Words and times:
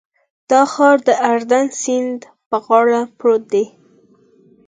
دا 0.49 0.61
ښار 0.73 0.97
د 1.07 1.09
اردن 1.31 1.67
سیند 1.81 2.19
په 2.49 2.57
غاړه 2.65 3.01
پروت 3.17 3.43
دی. 3.53 3.65